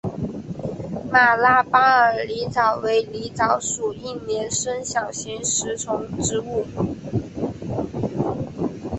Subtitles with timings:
[1.11, 6.65] 马拉巴尔狸藻为狸藻属一年生小型食虫植物。